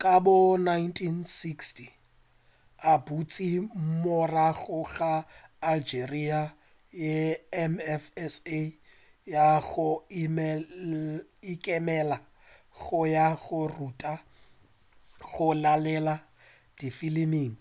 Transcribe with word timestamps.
ka 0.00 0.14
bo 0.24 0.36
1960 0.66 2.84
o 2.90 2.92
boetše 3.04 3.48
morago 4.02 4.78
go 4.92 5.12
algeria 5.70 6.40
ye 7.02 7.16
mfsa 7.72 8.58
ya 9.34 9.46
go 9.66 9.88
ikemela 11.52 12.16
go 12.78 12.98
ya 13.14 13.26
go 13.42 13.58
ruta 13.74 14.12
go 15.30 15.48
laela 15.62 16.14
difiliming 16.78 17.58